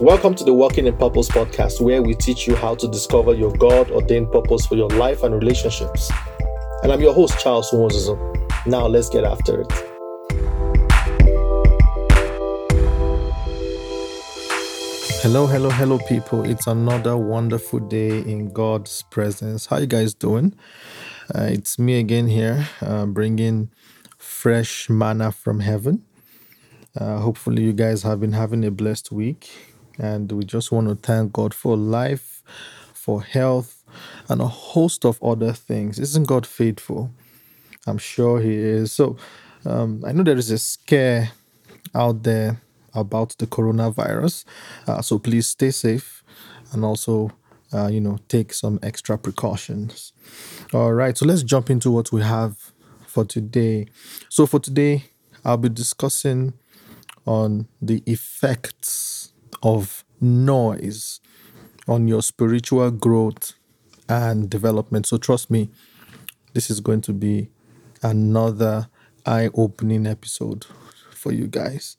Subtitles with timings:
[0.00, 3.52] Welcome to the Walking in Purpose podcast, where we teach you how to discover your
[3.52, 6.10] God ordained purpose for your life and relationships.
[6.82, 8.08] And I'm your host, Charles Moses.
[8.66, 9.72] Now, let's get after it.
[15.22, 16.44] Hello, hello, hello, people.
[16.44, 19.66] It's another wonderful day in God's presence.
[19.66, 20.56] How you guys doing?
[21.32, 23.70] Uh, it's me again here, uh, bringing
[24.18, 26.04] fresh manna from heaven.
[26.96, 29.50] Uh, hopefully, you guys have been having a blessed week,
[29.98, 32.42] and we just want to thank God for life,
[32.92, 33.82] for health,
[34.28, 35.98] and a host of other things.
[35.98, 37.10] Isn't God faithful?
[37.86, 38.92] I'm sure He is.
[38.92, 39.16] So,
[39.64, 41.30] um, I know there is a scare
[41.94, 42.60] out there
[42.94, 44.44] about the coronavirus.
[44.86, 46.22] Uh, so please stay safe
[46.72, 47.30] and also,
[47.72, 50.12] uh, you know, take some extra precautions.
[50.72, 52.72] All right, so let's jump into what we have
[53.06, 53.86] for today.
[54.28, 55.04] So for today,
[55.44, 56.54] I'll be discussing
[57.26, 59.23] on the effects
[59.64, 61.20] of noise
[61.88, 63.54] on your spiritual growth
[64.08, 65.06] and development.
[65.06, 65.70] So trust me,
[66.52, 67.48] this is going to be
[68.02, 68.88] another
[69.26, 70.66] eye-opening episode
[71.10, 71.96] for you guys.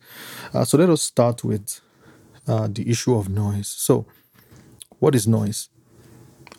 [0.54, 1.82] Uh, so let us start with
[2.48, 3.68] uh, the issue of noise.
[3.68, 4.06] So,
[5.00, 5.70] what is noise?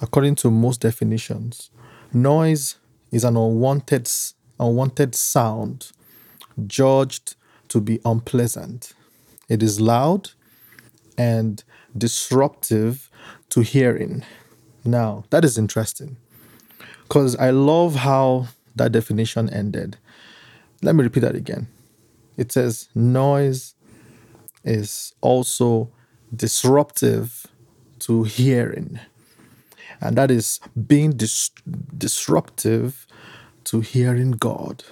[0.00, 1.70] According to most definitions,
[2.12, 2.76] noise
[3.12, 4.10] is an unwanted,
[4.58, 5.92] unwanted sound
[6.66, 7.36] judged
[7.68, 8.92] to be unpleasant.
[9.48, 10.30] It is loud
[11.18, 11.62] and
[11.96, 13.10] disruptive
[13.50, 14.24] to hearing.
[14.84, 16.16] Now, that is interesting
[17.02, 19.96] because I love how that definition ended.
[20.82, 21.68] Let me repeat that again
[22.36, 23.74] it says noise
[24.64, 25.90] is also
[26.34, 27.46] disruptive
[28.00, 29.00] to hearing.
[30.00, 31.50] And that is being dis-
[31.96, 33.06] disruptive
[33.64, 34.84] to hearing God.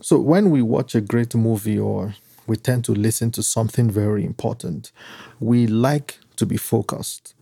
[0.00, 2.14] So when we watch a great movie or
[2.46, 4.92] we tend to listen to something very important,
[5.40, 7.34] we like to be focused.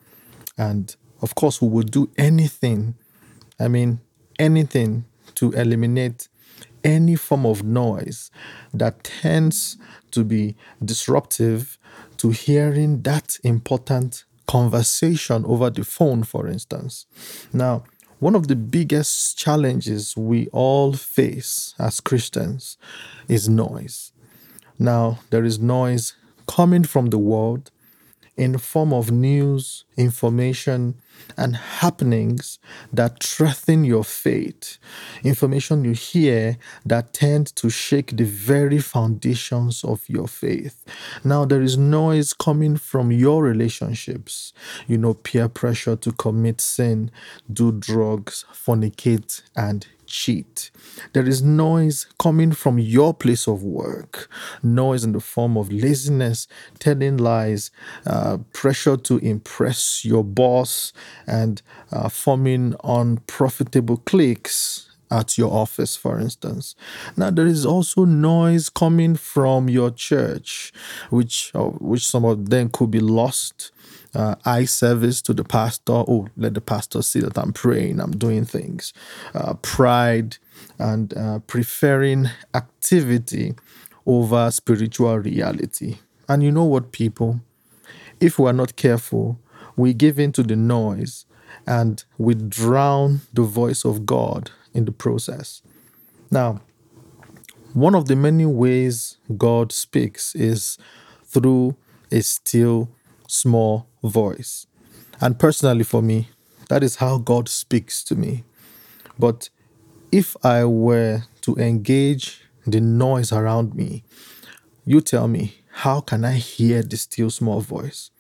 [0.57, 2.95] And of course, we would do anything,
[3.59, 4.01] I mean,
[4.39, 5.05] anything
[5.37, 6.29] to eliminate
[6.85, 8.31] any form of noise
[8.75, 9.77] that tends
[10.11, 11.79] to be disruptive
[12.19, 17.07] to hearing that important conversation over the phone, for instance.
[17.53, 17.85] Now,
[18.19, 22.77] one of the biggest challenges we all face as Christians
[23.29, 24.12] is noise.
[24.79, 26.15] Now, there is noise
[26.47, 27.71] coming from the world
[28.37, 30.97] in form of news, information,
[31.37, 32.59] and happenings
[32.93, 34.79] that threaten your faith.
[35.25, 40.85] Information you hear that tend to shake the very foundations of your faith.
[41.25, 44.53] Now, there is noise coming from your relationships.
[44.87, 47.11] You know, peer pressure to commit sin,
[47.53, 50.71] do drugs, fornicate, and cheat.
[51.15, 54.29] There is noise coming from your place of work,
[54.63, 56.47] noise in the form of laziness,
[56.79, 57.71] telling lies,
[58.07, 60.93] uh, pressure to impress your boss,
[61.27, 66.75] and uh, forming unprofitable cliques at your office, for instance.
[67.17, 70.73] Now, there is also noise coming from your church,
[71.11, 73.73] which, uh, which some of them could be lost
[74.15, 75.93] uh, eye service to the pastor.
[75.93, 78.93] Oh, let the pastor see that I'm praying, I'm doing things.
[79.35, 80.39] Uh, pride
[80.79, 83.55] and uh, preferring activity
[84.07, 85.99] over spiritual reality.
[86.29, 87.41] And you know what, people?
[88.21, 89.39] If we are not careful,
[89.77, 91.27] we give in to the noise
[91.67, 95.63] and we drown the voice of God in the process.
[96.31, 96.61] Now,
[97.75, 100.79] one of the many ways God speaks is
[101.25, 101.77] through
[102.11, 102.91] a still
[103.27, 104.67] small voice.
[105.21, 106.29] And personally, for me,
[106.69, 108.45] that is how God speaks to me.
[109.19, 109.49] But
[110.11, 114.05] if I were to engage the noise around me,
[114.85, 118.11] you tell me, how can I hear the still small voice?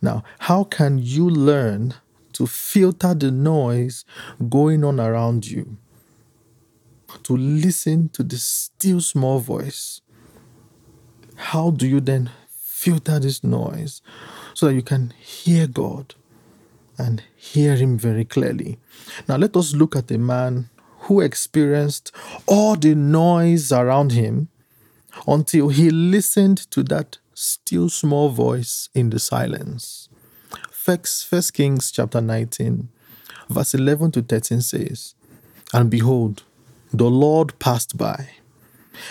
[0.00, 1.94] Now, how can you learn
[2.34, 4.04] to filter the noise
[4.48, 5.76] going on around you?
[7.22, 10.00] To listen to the still small voice.
[11.36, 14.02] How do you then filter this noise
[14.52, 16.14] so that you can hear God
[16.98, 18.78] and hear Him very clearly.
[19.28, 20.68] Now, let us look at a man
[21.00, 22.12] who experienced
[22.46, 24.48] all the noise around him
[25.26, 30.08] until he listened to that still small voice in the silence.
[30.70, 32.88] First, First Kings chapter 19,
[33.48, 35.14] verse 11 to 13 says,
[35.72, 36.42] And behold,
[36.92, 38.30] the Lord passed by,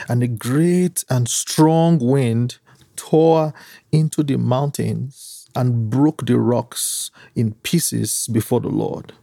[0.08, 2.58] and a great and strong wind
[2.96, 3.54] tore
[3.92, 9.14] into the mountains and broke the rocks in pieces before the Lord.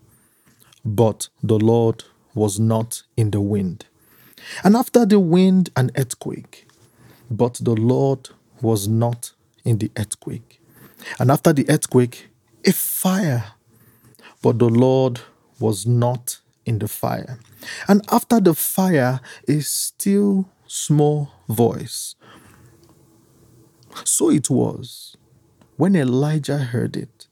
[0.84, 2.04] But the Lord
[2.34, 3.86] was not in the wind.
[4.64, 6.66] And after the wind, an earthquake.
[7.30, 8.30] But the Lord
[8.62, 9.32] was not
[9.64, 10.60] in the earthquake.
[11.18, 12.28] And after the earthquake,
[12.64, 13.52] a fire.
[14.42, 15.20] But the Lord
[15.58, 17.38] was not in the fire.
[17.88, 22.14] And after the fire, a still small voice.
[24.04, 25.16] So it was
[25.76, 27.26] when Elijah heard it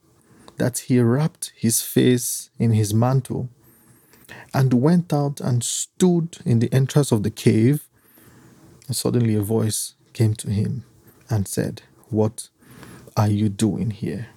[0.56, 3.48] that he wrapped his face in his mantle
[4.52, 7.88] and went out and stood in the entrance of the cave.
[8.86, 10.84] And suddenly a voice came to him
[11.30, 12.48] and said, What
[13.16, 14.28] are you doing here?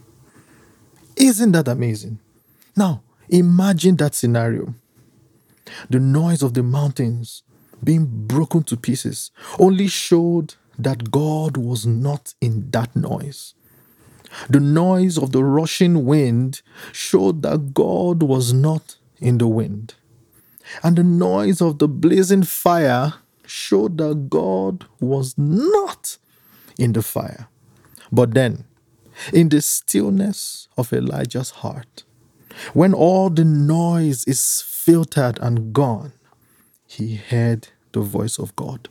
[1.16, 2.20] Isn't that amazing?
[2.76, 4.74] Now, imagine that scenario.
[5.90, 7.44] The noise of the mountains
[7.84, 13.54] being broken to pieces only showed that God was not in that noise.
[14.50, 16.62] The noise of the rushing wind
[16.92, 19.96] showed that God was not in the wind.
[20.84, 23.16] And the noise of the blazing fire
[23.46, 26.18] showed that God was not
[26.82, 27.48] in the fire.
[28.12, 28.66] But then,
[29.32, 32.04] in the stillness of Elijah's heart,
[32.74, 36.14] when all the noise is filtered and gone,
[36.88, 38.90] he heard the voice of God.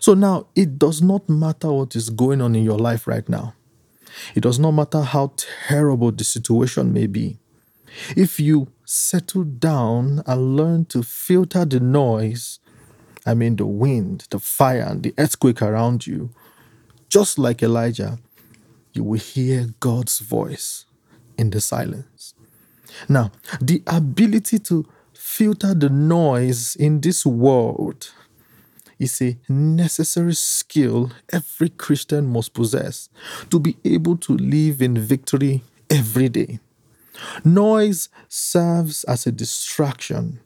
[0.00, 3.54] So now it does not matter what is going on in your life right now.
[4.34, 5.32] It does not matter how
[5.68, 7.38] terrible the situation may be.
[8.16, 12.58] If you settle down and learn to filter the noise,
[13.24, 16.30] I mean, the wind, the fire, and the earthquake around you,
[17.08, 18.18] just like Elijah,
[18.92, 20.84] you will hear God's voice
[21.36, 22.34] in the silence.
[23.08, 28.12] Now, the ability to filter the noise in this world
[28.98, 33.08] is a necessary skill every Christian must possess
[33.50, 36.58] to be able to live in victory every day.
[37.44, 40.40] Noise serves as a distraction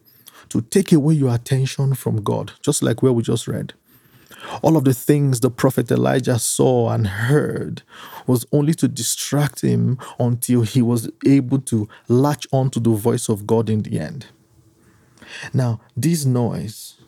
[0.49, 3.73] to take away your attention from God, just like where we just read.
[4.60, 7.82] All of the things the prophet Elijah saw and heard
[8.26, 13.28] was only to distract him until he was able to latch on to the voice
[13.28, 14.26] of God in the end.
[15.54, 17.00] Now, this noise,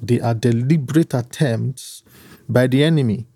[0.00, 2.02] they are deliberate attempts
[2.48, 3.26] by the enemy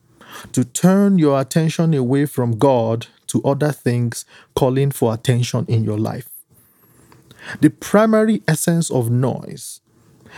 [0.53, 4.25] to turn your attention away from God to other things
[4.55, 6.29] calling for attention in your life.
[7.61, 9.81] The primary essence of noise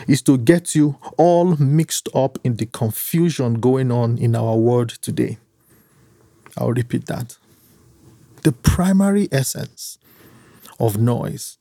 [0.06, 4.90] is to get you all mixed up in the confusion going on in our world
[5.00, 5.38] today.
[6.56, 7.36] I'll repeat that.
[8.42, 9.98] The primary essence
[10.78, 11.58] of noise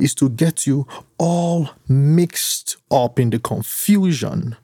[0.00, 0.86] is to get you
[1.18, 4.56] all mixed up in the confusion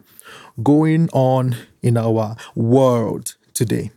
[0.62, 3.90] going on in our world today.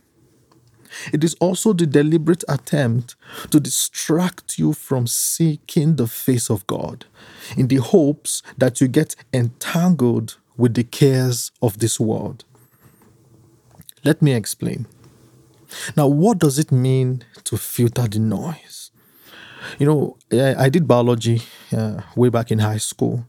[1.12, 3.16] It is also the deliberate attempt
[3.50, 7.06] to distract you from seeking the face of God
[7.56, 12.44] in the hopes that you get entangled with the cares of this world.
[14.04, 14.86] Let me explain.
[15.96, 18.90] Now, what does it mean to filter the noise?
[19.78, 21.42] You know, I, did biology
[21.76, 23.24] uh, way back in high school,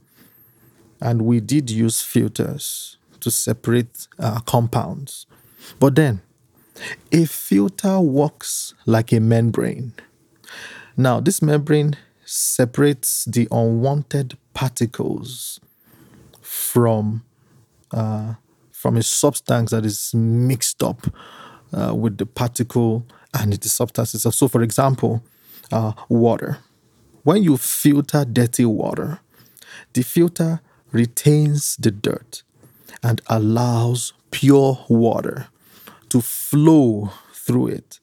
[1.02, 5.26] and we did use filters to separate uh, compounds.
[5.80, 6.22] But then,
[7.12, 9.94] a filter works like a membrane.
[10.96, 11.96] Now, this membrane
[12.26, 15.60] separates the unwanted particles
[16.42, 17.24] from
[17.92, 18.34] uh,
[18.72, 21.08] from a substance that is mixed up
[21.74, 24.36] uh, with the particle and the substance itself.
[24.36, 25.24] So, for example,
[25.72, 26.60] uh, water.
[27.24, 29.20] When you filter dirty water,
[29.94, 32.44] the filter retains the dirt
[33.04, 35.48] and allows pure water
[36.10, 38.00] to flow through it.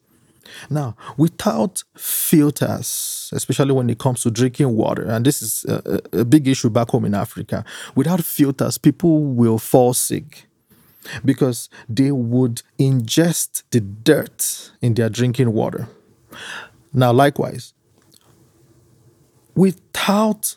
[0.71, 6.25] Now, without filters, especially when it comes to drinking water, and this is a, a,
[6.25, 10.47] big issue back home in Africa, without filters, people will fall sick
[11.25, 15.89] because they would ingest the dirt in their drinking water.
[16.93, 17.75] Now, likewise,
[19.55, 20.57] without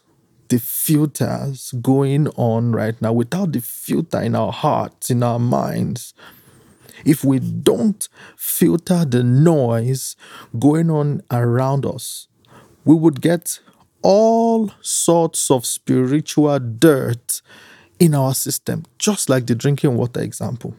[0.49, 6.13] the filters going on right now, without the filter in our hearts, in our minds,
[7.05, 10.15] if we don't filter the noise
[10.57, 12.27] going on around us,
[12.85, 13.59] we would get
[14.01, 17.41] all sorts of spiritual dirt
[17.99, 20.75] in our system, just like the drinking water example.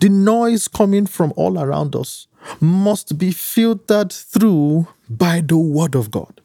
[0.00, 2.26] The noise coming from all around us
[2.60, 6.40] must be filtered through by the Word of God.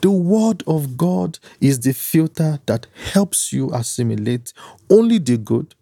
[0.00, 4.52] The Word of God is the filter that helps you assimilate
[4.90, 5.74] only the good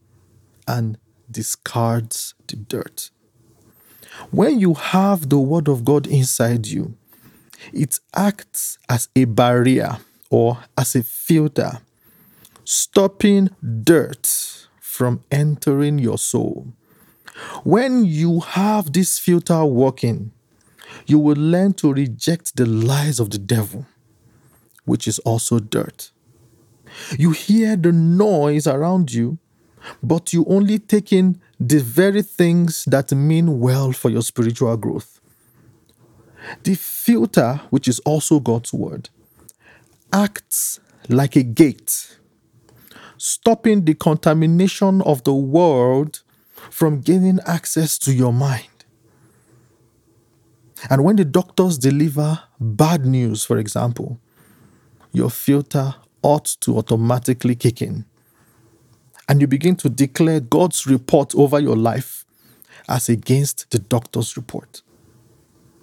[0.66, 0.98] and
[1.34, 3.10] discards the dirt.
[4.30, 6.96] When you have the Word of God inside you,
[7.72, 9.98] it acts as a barrier
[10.30, 11.80] or as a filter,
[12.64, 13.50] stopping
[13.82, 16.72] dirt from entering your soul,
[17.64, 20.30] When you have this filter working,
[21.06, 23.86] you will learn to reject the lies of the devil,
[24.84, 26.12] which is also dirt.
[27.18, 29.38] You hear the noise around you,
[30.02, 35.20] but you only take in the very things that mean well for your spiritual growth.
[36.62, 39.08] The filter, which is also God's word,
[40.12, 42.18] acts like a gate,
[43.16, 46.22] stopping the contamination of the world
[46.70, 48.68] from gaining access to your mind.
[50.90, 54.20] And when the doctors deliver bad news, for example,
[55.12, 58.04] your filter ought to automatically kick in.
[59.28, 62.24] And you begin to declare God's report over your life
[62.88, 64.82] as against the doctor's report.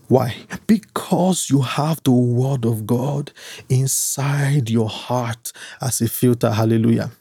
[0.08, 0.36] Why?
[0.68, 3.32] Because you have the Word of God
[3.70, 6.52] inside your heart as a filter.
[6.52, 7.12] Hallelujah.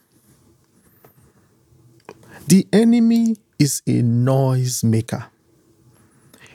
[2.47, 5.27] The enemy is a noise maker.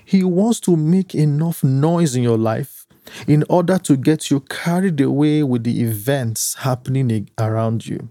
[0.04, 2.86] He wants to make enough noise in your life
[3.26, 8.08] in order to get you carried away with the events happening around you.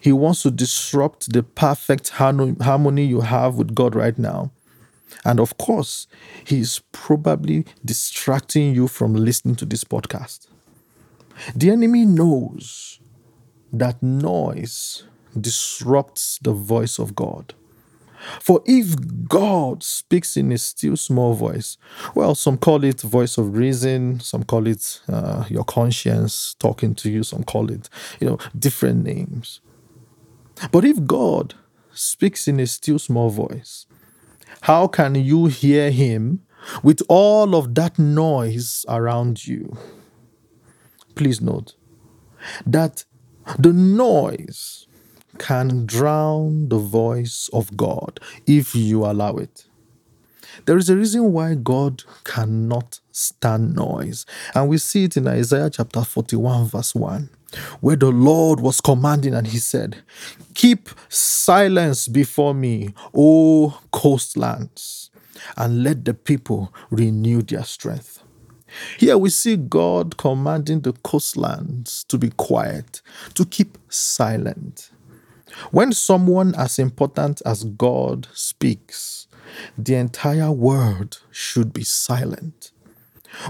[0.00, 4.50] He wants to disrupt the perfect harmony you have with God right now
[5.24, 6.06] and of course,
[6.44, 10.46] he's probably distracting you from listening to this podcast.
[11.54, 13.00] The enemy knows
[13.72, 15.04] that noise
[15.38, 17.54] disrupts the voice of God.
[18.40, 18.96] For if
[19.28, 21.76] God speaks in a still small voice,
[22.14, 27.10] well, some call it voice of reason, some call it uh, your conscience talking to
[27.10, 29.60] you, some call it, you know, different names.
[30.72, 31.54] But if God
[31.92, 33.86] speaks in a still small voice,
[34.62, 36.42] how can you hear him
[36.82, 39.76] with all of that noise around you?
[41.14, 41.74] Please note
[42.66, 43.04] that
[43.58, 44.86] the noise
[45.38, 49.66] can drown the voice of God if you allow it.
[50.64, 55.70] There is a reason why God cannot stand noise, and we see it in Isaiah
[55.70, 57.30] chapter 41, verse 1
[57.80, 60.02] where the Lord was commanding and he said,
[60.54, 65.10] Keep silence before me, O coastlands,
[65.56, 68.22] and let the people renew their strength.
[68.98, 73.00] Here we see God commanding the coastlands to be quiet,
[73.34, 74.90] to keep silent.
[75.70, 79.28] When someone as important as God speaks,
[79.78, 82.72] the entire world should be silent.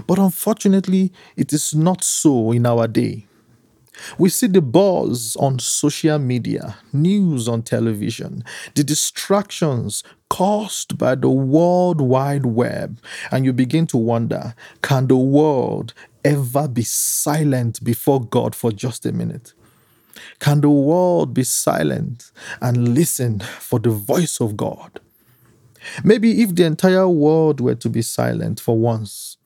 [0.05, 3.27] But unfortunately, it is not so in our day.
[4.17, 8.43] We see the buzz on social media, news on television,
[8.75, 12.99] the distractions caused by the World Wide Web,
[13.31, 19.05] and you begin to wonder can the world ever be silent before God for just
[19.05, 19.53] a minute?
[20.39, 24.99] Can the world be silent and listen for the voice of God?
[26.03, 29.37] Maybe if the entire world were to be silent for once,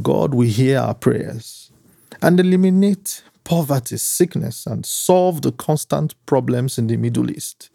[0.00, 1.70] God will hear our prayers
[2.20, 7.70] and eliminate poverty, sickness, and solve the constant problems in the Middle East.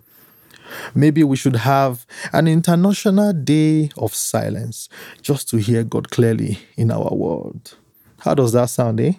[0.93, 4.89] Maybe we should have an international day of silence
[5.21, 7.77] just to hear God clearly in our world.
[8.19, 9.13] How does that sound, eh?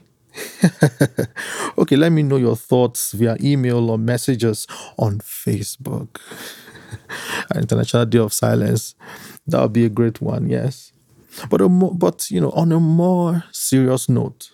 [1.78, 4.66] okay, let me know your thoughts via email or messages
[4.98, 6.20] on Facebook.
[7.50, 8.94] An International Day of Silence.
[9.46, 10.92] That would be a great one, yes.
[11.50, 14.50] But a but you know, on a more serious note,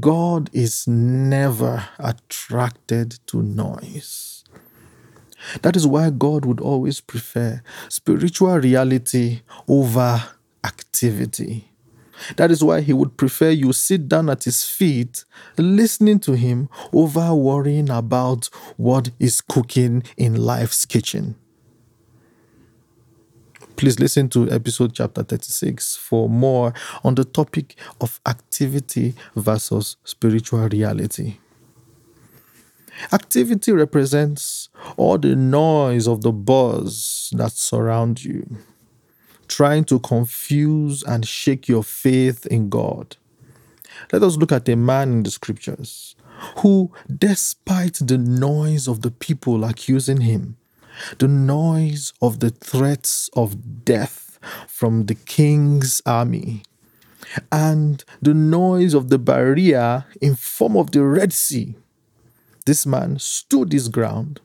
[0.00, 4.44] God is never attracted to noise.
[5.62, 10.22] That is why God would always prefer spiritual reality over
[10.64, 11.70] activity.
[12.36, 15.24] That is why he would prefer you sit down at his feet,
[15.58, 18.46] listening to him, over worrying about
[18.76, 21.36] what is cooking in life's kitchen.
[23.76, 26.72] Please listen to episode chapter 36 for more
[27.04, 31.36] on the topic of activity versus spiritual reality.
[33.12, 38.56] Activity represents all the noise of the buzz that surround you,
[39.46, 43.18] trying to confuse and shake your faith in God.
[44.10, 46.16] Let us look at a man in the scriptures
[46.60, 50.56] who, despite the noise of the people accusing him,
[51.18, 54.38] the noise of the threats of death
[54.68, 56.62] from the king's army,
[57.50, 61.74] and the noise of the barrier in form of the Red Sea.
[62.64, 64.40] This man stood his ground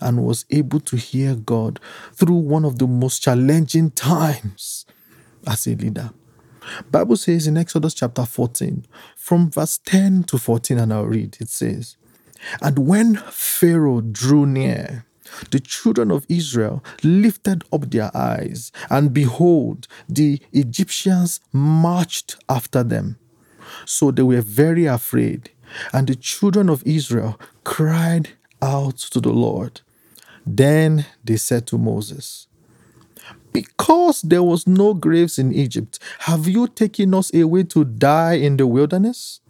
[0.00, 1.80] and was able to hear God
[2.12, 4.86] through one of the most challenging times
[5.46, 6.10] as a leader.
[6.90, 11.48] Bible says in Exodus chapter 14, from verse 10 to 14, and I'll read, it
[11.48, 11.96] says,
[12.60, 15.06] And when Pharaoh drew near,
[15.50, 23.18] the children of Israel lifted up their eyes, and behold, the Egyptians marched after them.
[23.84, 25.50] So they were very afraid,
[25.92, 28.30] and the children of Israel cried
[28.62, 29.82] out to the Lord.
[30.46, 32.46] Then they said to Moses,
[33.52, 38.56] Because there was no graves in Egypt, have you taken us away to die in
[38.56, 39.40] the wilderness?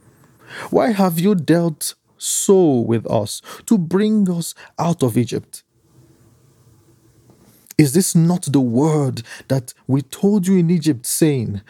[0.71, 5.63] Why have you dealt so with us to bring us out of Egypt?
[7.79, 11.63] Is this not the word that we told you in Egypt, saying,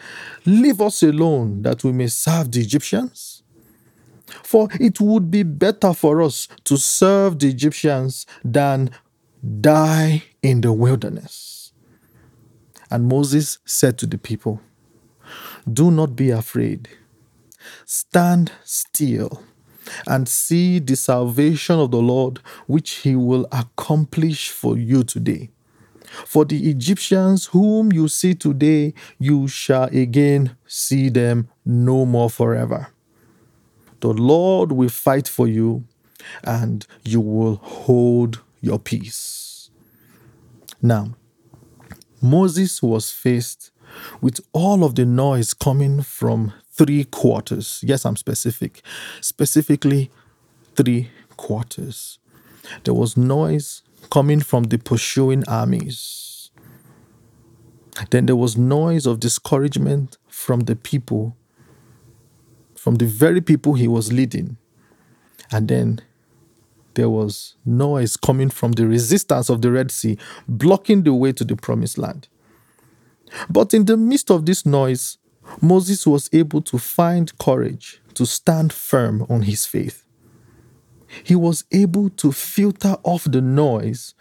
[0.43, 3.43] Leave us alone that we may serve the Egyptians?
[4.43, 8.89] For it would be better for us to serve the Egyptians than
[9.61, 11.73] die in the wilderness.
[12.89, 14.61] And Moses said to the people,
[15.71, 16.89] Do not be afraid.
[17.85, 19.43] Stand still
[20.07, 25.49] and see the salvation of the Lord, which he will accomplish for you today.
[26.25, 32.87] For the Egyptians whom you see today, you shall again see them no more forever.
[33.99, 35.83] The Lord will fight for you,
[36.43, 39.69] and you will hold your peace.
[40.81, 41.15] Now,
[42.21, 43.71] Moses was faced
[44.21, 47.81] with all of the noise coming from three quarters.
[47.83, 48.81] Yes, I'm specific.
[49.21, 50.11] Specifically,
[50.75, 52.19] three quarters.
[52.83, 56.51] There was noise coming from the pursuing armies.
[58.11, 61.35] Then there was noise of discouragement from the people,
[62.75, 64.57] from the very people he was leading.
[65.51, 66.01] And then
[66.93, 71.43] there was noise coming from the resistance of the Red Sea, blocking the way to
[71.43, 72.27] the promised land.
[73.49, 75.17] But in the midst of this noise,
[75.61, 80.03] Moses was able to find courage to stand firm on his faith
[81.23, 84.13] he was able to filter off the noise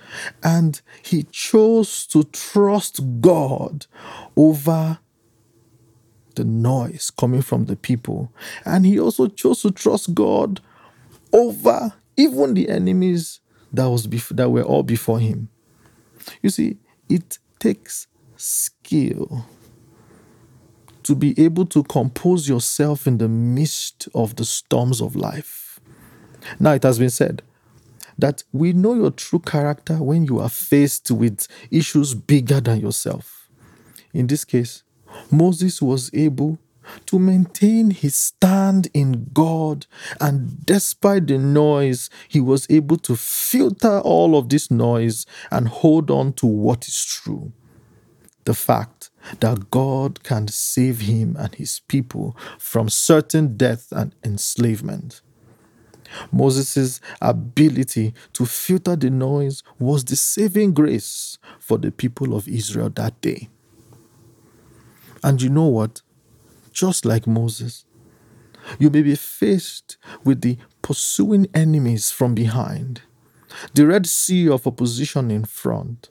[0.43, 3.87] and he chose to trust God
[4.37, 4.99] over
[6.35, 8.33] the noise coming from the people.
[8.65, 10.61] And he also chose to trust God
[11.33, 13.41] over even the enemies
[13.73, 15.49] that was bef- that were all before him.
[16.43, 19.47] You see, it takes skill
[21.03, 25.68] to be able to compose yourself in the midst of the storms of life.
[26.59, 27.43] Now, it has been said
[28.19, 33.49] that we know your true character when you are faced with issues bigger than yourself.
[34.13, 34.83] In this case,
[35.31, 36.59] Moses was able
[37.07, 39.87] to maintain his stand in God,
[40.21, 46.11] and despite the noise, he was able to filter all of this noise and hold
[46.11, 47.53] on to what is true.
[48.45, 55.21] The fact that God can save him and his people from certain death and enslavement.
[56.33, 62.91] Moses' ability to filter the noise was the saving grace for the people of Israel
[62.91, 63.49] that day.
[65.23, 66.03] And you know what?
[66.73, 67.85] Just like Moses,
[68.79, 73.03] you may be faced with the pursuing enemies from behind,
[73.75, 76.11] the Red Sea of opposition in front,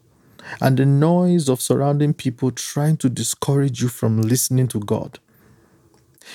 [0.61, 5.19] and the noise of surrounding people trying to discourage you from listening to God.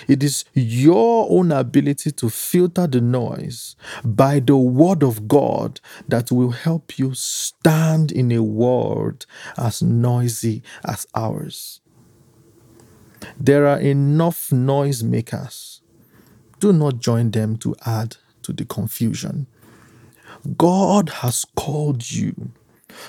[0.09, 6.31] It is your own ability to filter the noise by the word of God that
[6.31, 9.27] will help you stand in a world
[9.57, 11.81] as noisy as ours.
[13.39, 15.81] There are enough noisemakers.
[16.61, 19.47] Do not join them to add to the confusion.
[20.57, 22.53] God has called you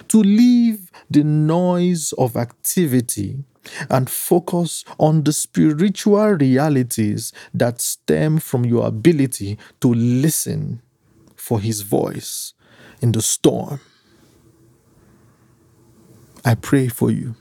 [0.08, 3.44] to leave the noise of activity
[3.90, 10.82] and focus on the spiritual realities that stem from your ability to listen
[11.36, 12.54] for His voice
[13.02, 13.80] in the storm.
[16.46, 17.36] I pray for you.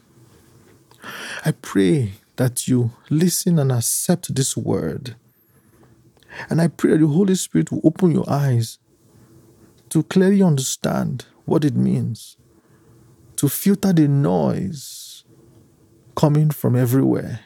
[1.45, 5.17] I pray that you listen and accept this word.
[6.49, 8.79] And I pray that the Holy Spirit will open your eyes
[9.91, 12.37] to clearly understand what it means
[13.37, 15.02] to filter the noise
[16.15, 17.41] coming from everywhere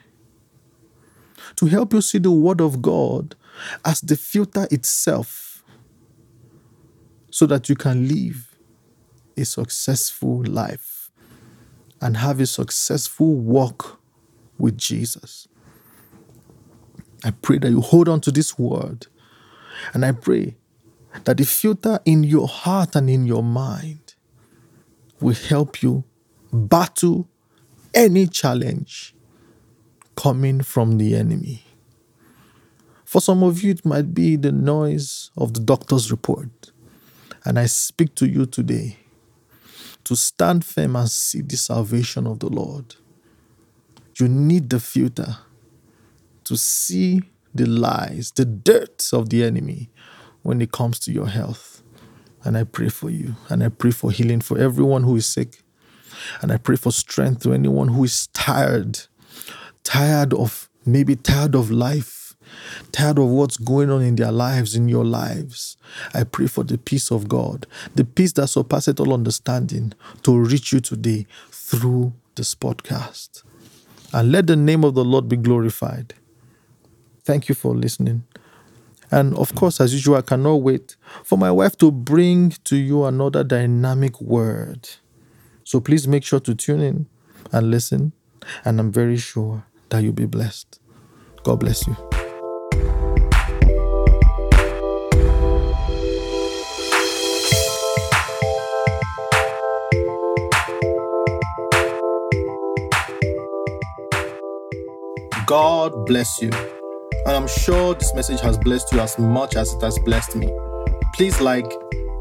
[1.57, 3.35] to help you see the Word of God
[3.85, 5.65] as the filter itself
[7.31, 8.55] so that you can live
[9.37, 11.11] a successful life
[12.01, 14.01] and have a successful walk
[14.59, 15.49] with Jesus.
[17.25, 19.07] I pray that you hold on to this word
[19.93, 20.57] and I pray
[21.25, 24.15] that the filter in your heart and in your mind
[25.21, 26.05] will help you
[26.53, 27.29] battle
[27.97, 29.15] any challenge
[30.17, 31.65] coming from the enemy.
[33.05, 36.73] For some of you, it might be the noise of the doctor's report.
[37.45, 38.99] And I speak to you today
[40.05, 42.97] to stand firm and see the salvation of the Lord.
[44.19, 45.39] You need the filter
[46.45, 47.23] to see
[47.55, 49.91] the lies, the dirt of the enemy
[50.43, 51.83] when it comes to your health.
[52.45, 53.37] And I pray for you.
[53.49, 55.63] And I pray for healing for everyone who is sick.
[56.43, 59.01] And I pray for strength to anyone who is tired,
[59.85, 62.35] tired of maybe tired of life,
[62.93, 65.77] tired of what's going on in their lives, in your lives.
[66.15, 70.73] I pray for the peace of God, the peace that surpasses all understanding, to reach
[70.73, 73.43] you today through this podcast.
[74.13, 76.15] And let the name of the Lord be glorified.
[77.25, 78.23] Thank you for listening.
[79.11, 83.05] And of course, as usual, I cannot wait for my wife to bring to you
[83.05, 84.89] another dynamic word.
[85.67, 87.07] So please make sure to tune in
[87.51, 88.13] and listen.
[88.65, 90.79] And I'm very sure that you'll be blessed.
[91.43, 91.97] God bless you.
[105.47, 106.51] God bless you.
[107.27, 110.49] And I'm sure this message has blessed you as much as it has blessed me.
[111.15, 111.67] Please like,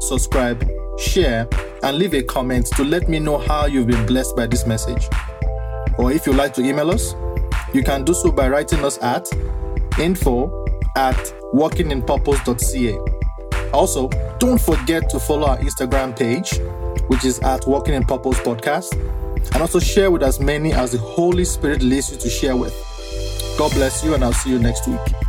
[0.00, 1.48] subscribe, share,
[1.86, 5.08] and leave a comment to let me know how you've been blessed by this message.
[5.98, 7.14] Or if you'd like to email us,
[7.72, 9.28] you can do so by writing us at
[10.00, 11.14] info at
[11.54, 13.70] walkinginpurpose.ca.
[13.72, 16.58] Also, don't forget to follow our Instagram page,
[17.06, 18.92] which is at Walking in Purpose Podcast,
[19.52, 22.74] and also share with as many as the Holy Spirit leads you to share with.
[23.56, 25.25] God bless you, and I'll see you next week.